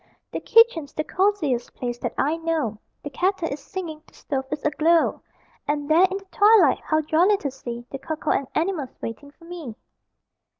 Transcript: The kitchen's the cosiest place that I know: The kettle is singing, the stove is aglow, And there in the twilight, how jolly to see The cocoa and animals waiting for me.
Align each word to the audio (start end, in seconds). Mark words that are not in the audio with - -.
The 0.31 0.39
kitchen's 0.39 0.93
the 0.93 1.03
cosiest 1.03 1.75
place 1.75 1.99
that 1.99 2.15
I 2.17 2.35
know: 2.37 2.79
The 3.03 3.11
kettle 3.11 3.49
is 3.49 3.59
singing, 3.59 4.01
the 4.07 4.15
stove 4.15 4.45
is 4.49 4.65
aglow, 4.65 5.21
And 5.67 5.87
there 5.87 6.07
in 6.09 6.17
the 6.17 6.25
twilight, 6.31 6.79
how 6.79 7.01
jolly 7.01 7.37
to 7.37 7.51
see 7.51 7.85
The 7.91 7.99
cocoa 7.99 8.31
and 8.31 8.47
animals 8.55 8.97
waiting 8.99 9.29
for 9.29 9.45
me. 9.45 9.75